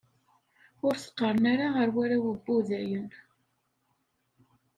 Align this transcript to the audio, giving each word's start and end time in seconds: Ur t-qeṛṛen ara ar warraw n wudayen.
Ur 0.85 0.95
t-qeṛṛen 0.97 1.45
ara 1.53 1.67
ar 1.81 1.89
warraw 1.95 2.25
n 2.35 2.39
wudayen. 2.45 3.09